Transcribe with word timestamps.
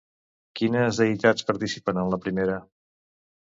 Quines 0.59 1.01
deïtats 1.01 1.47
participen 1.51 2.01
en 2.07 2.11
la 2.17 2.21
primera? 2.27 2.59